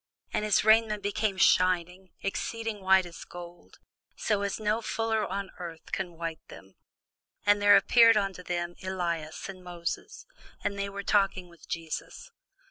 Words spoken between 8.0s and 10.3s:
unto them Elias with Moses: